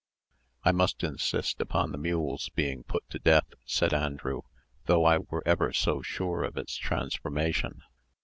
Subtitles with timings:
[0.63, 4.41] "I must insist upon the mule's being put to death," said Andrew,
[4.87, 7.83] "though I were ever so sure of its transformation.